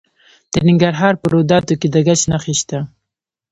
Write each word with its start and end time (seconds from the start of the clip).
د 0.53 0.55
ننګرهار 0.67 1.13
په 1.21 1.27
روداتو 1.33 1.73
کې 1.79 1.87
د 1.91 1.95
ګچ 2.07 2.21
نښې 2.31 2.53
شته. 2.59 2.79